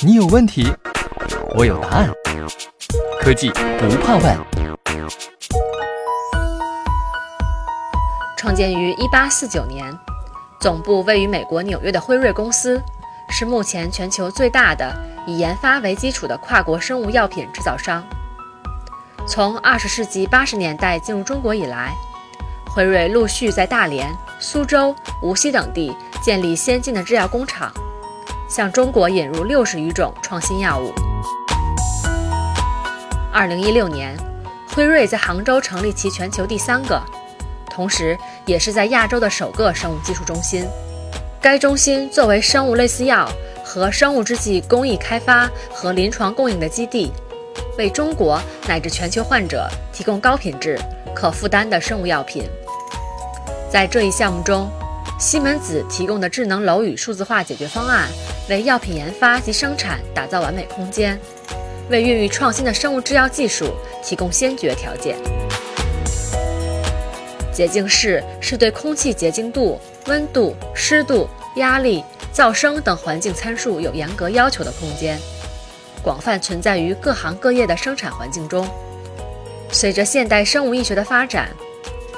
[0.00, 0.66] 你有问题，
[1.54, 2.10] 我有答案。
[3.20, 4.38] 科技不怕问。
[8.36, 9.98] 创建于1849年，
[10.60, 12.80] 总部位于美国纽约的辉瑞公司，
[13.30, 14.94] 是目前全球最大的
[15.26, 18.02] 以研发为基础的跨国生物药品制造商。
[19.26, 21.92] 从20世纪80年代进入中国以来，
[22.74, 27.70] 辉瑞陆续在大连、苏州、无锡等地建立先进的制药工厂，
[28.48, 30.92] 向中国引入六十余种创新药物。
[33.34, 34.16] 2016年，
[34.74, 37.00] 辉瑞在杭州成立其全球第三个。
[37.70, 40.66] 同时，也是在亚洲的首个生物技术中心。
[41.40, 43.28] 该中心作为生物类似药
[43.62, 47.12] 和生物制剂工艺开发和临床供应的基地，
[47.76, 50.76] 为中国乃至全球患者提供高品质、
[51.14, 52.42] 可负担的生物药品。
[53.70, 54.68] 在这一项目中，
[55.18, 58.08] 西门子提供的智能楼宇数字化解决方案，
[58.48, 61.18] 为药品研发及生产打造完美空间，
[61.90, 65.16] 为孕育创新的生物制药技术提供先决条件。
[67.52, 75.18] 洁净室是对空气洁净度、温度、湿度、压力、噪声等环境参数有严格要求的空间，
[76.00, 78.68] 广泛存在于各行各业的生产环境中。
[79.72, 81.50] 随着现代生物医学的发展，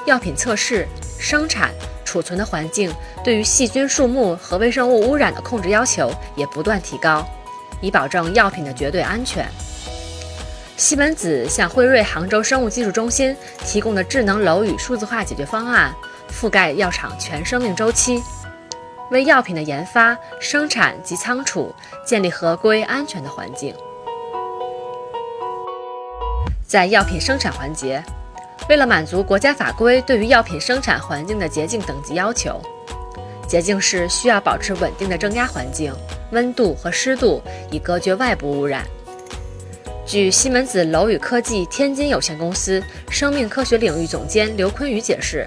[0.05, 0.87] 药品测试、
[1.19, 1.71] 生产、
[2.11, 7.25] 储存的环境对于细菌数目和微生物污染的控制要求也不断提高，
[7.81, 9.49] 以保证药品的绝对安全。
[10.77, 15.95] 西门子向辉瑞杭州生物技术中心提供的智能楼宇数字化解决方案，
[16.29, 18.21] 覆盖药厂全生命周期，
[19.13, 21.73] 为药品的研发、生产及仓储
[22.05, 23.73] 建立合规安全的环境。
[26.67, 28.03] 在药品生产环节，
[28.69, 32.61] 为了满足国家法规对于药品生产环境的洁净等级要求，
[33.49, 35.93] 洁净室需要保持稳定的正压环境、
[36.31, 38.87] 温度和湿度，以隔绝外部污染。
[40.07, 45.47] 据西门子楼宇科技天津有限公司生命科学领域总监刘坤宇解释，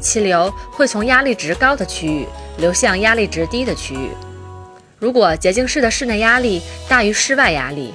[0.00, 2.26] 气流会从压力值高的区域
[2.58, 4.10] 流向压力值低的区域。
[4.98, 7.92] 如果洁净室的室内压力大于室外压力，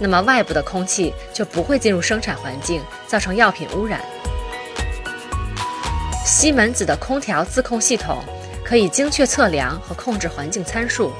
[0.00, 4.00] 那么外部的空气就不会进入生产环境，造成药品污染。
[6.24, 8.24] 西门子的空调自控系统
[8.64, 11.12] 可以精确测量和控制环境参数。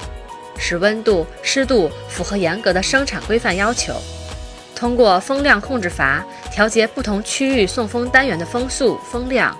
[0.57, 3.95] 使温度、湿度符合严格的生产规范要求。
[4.75, 9.57] 通过风量控制阀调节不同区域送风单元的风速、风量，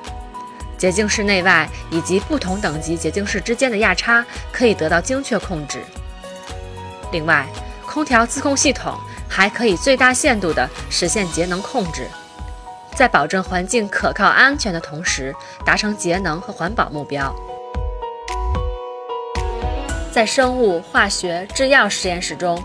[0.78, 5.80] 洁净室内外以及不同等级洁净室之间的压差可以得到精确控制。
[7.12, 7.48] 另外，
[7.84, 8.96] 空调自控系统
[9.34, 12.06] 还可以最大限度地实现节能控制，
[12.94, 15.34] 在保证环境可靠安全的同时，
[15.66, 17.34] 达成节能和环保目标。
[20.12, 22.62] 在生物、化学、制药实验室中，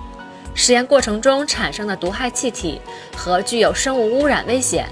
[0.56, 2.80] 实验过程中产生的毒害气体
[3.16, 4.88] 和具有生物污染危险、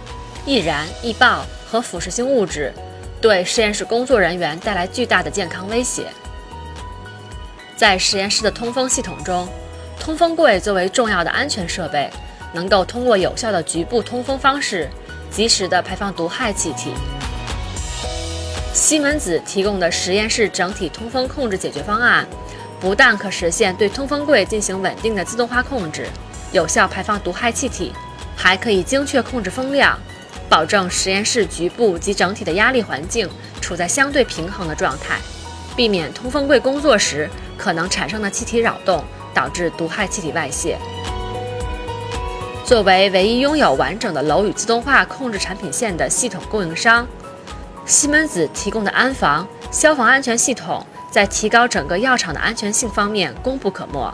[0.47, 2.73] 易燃、易爆和腐蚀性物质，
[3.21, 6.07] 对实验室工作人员带来巨大的健康威胁。
[7.77, 9.49] 在实验室的通风系统中，
[9.99, 12.11] 通风柜作为重要的安全设备，
[12.53, 14.89] 能够通过有效的局部通风方式，
[15.31, 16.93] 及时的排放毒害气体。
[18.73, 22.27] 西门子提供的实验室整体通风控制解决方案。
[22.81, 26.07] 不但可实现对通风柜进行稳定的自动化控制，
[26.53, 27.95] 有效排放毒害气体，
[28.37, 29.99] 还可以精确控制风量，
[30.51, 33.27] 保证实验室局部及整体的压力环境
[33.59, 35.19] 处在相对平衡的状态，
[35.75, 39.03] 避免通风柜工作时可能产生的气体扰动
[39.35, 40.79] 导致毒害气体外泄。
[42.65, 47.07] 作为唯一拥有完整的楼宇自动化控制产品线的系统供应商，
[47.85, 50.87] 西门子提供的安防、消防安全系统。
[51.11, 54.13] 在提高整个药厂的安全性方面功不可没，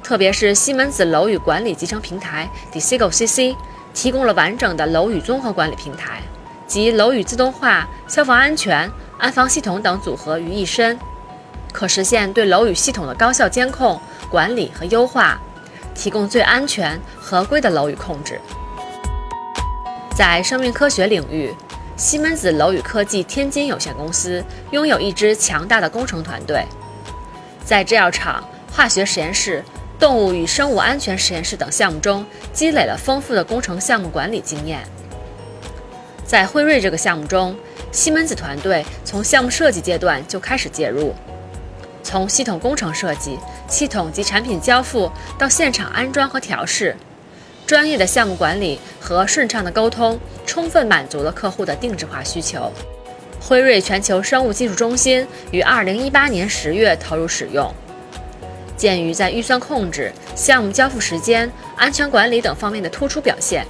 [0.00, 3.56] 特别是西门子楼宇管理集成平台 Desigo CC
[3.92, 6.22] 提供了完整的楼宇综合管理平台，
[6.64, 8.88] 集楼宇自动化、消防安全、
[9.18, 10.96] 安防系统等组合于一身，
[11.72, 14.00] 可实现对楼宇系统的高效监控、
[14.30, 15.40] 管理和优化，
[15.94, 18.40] 提供最安全、合规的楼宇控制。
[20.16, 21.54] 在生命科学领域。
[21.98, 26.62] 西门子楼宇科技天津有限公司拥有一支强大的工程团队，
[27.64, 29.64] 在制药厂、化学实验室、
[29.98, 32.22] 动物与生物安全实验室等项目中
[32.52, 34.86] 积累了丰富的工程项目管理经验。
[36.26, 37.56] 在辉瑞这个项目中，
[37.90, 41.14] 西门子团队从项目设计阶段就开始介入，
[42.06, 43.36] 从系统工程设计、
[43.66, 46.96] 系统及产品交付到现场安装和调试。
[47.66, 50.16] 专业的项目管理和顺畅的沟通，
[50.46, 52.72] 充分满足了客户的定制化需求。
[53.40, 57.74] 辉瑞全球生物技术中心于二零一八年十月投入使用。
[58.76, 63.66] 鉴于在预算控制、项目交付时间、安全管理等方面的突出表现，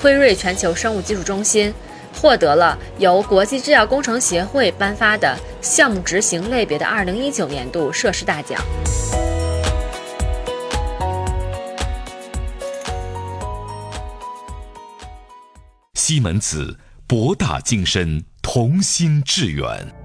[0.00, 1.74] 辉瑞全球生物技术中心
[2.14, 8.60] 获得了由国际制药工程协会颁发的项目执行类别的二零一九年度设施大奖。
[15.94, 19.99] 西门子，博大精深，同心致远。